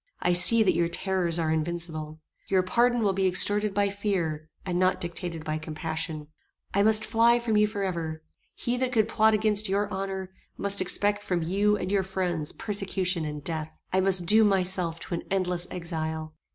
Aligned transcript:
I 0.19 0.33
see 0.33 0.63
that 0.63 0.73
your 0.73 0.87
terrors 0.87 1.37
are 1.37 1.51
invincible. 1.51 2.21
Your 2.49 2.63
pardon 2.63 3.03
will 3.03 3.13
be 3.13 3.27
extorted 3.27 3.71
by 3.71 3.91
fear, 3.91 4.49
and 4.65 4.79
not 4.79 4.99
dictated 4.99 5.43
by 5.43 5.59
compassion. 5.59 6.27
I 6.73 6.81
must 6.81 7.05
fly 7.05 7.37
from 7.37 7.55
you 7.55 7.67
forever. 7.67 8.23
He 8.55 8.77
that 8.77 8.91
could 8.91 9.07
plot 9.07 9.35
against 9.35 9.69
your 9.69 9.87
honor, 9.93 10.31
must 10.57 10.81
expect 10.81 11.21
from 11.21 11.43
you 11.43 11.77
and 11.77 11.91
your 11.91 12.01
friends 12.01 12.51
persecution 12.51 13.25
and 13.25 13.43
death. 13.43 13.77
I 13.93 13.99
must 13.99 14.25
doom 14.25 14.47
myself 14.49 14.99
to 15.01 15.21
endless 15.29 15.67
exile." 15.69 16.33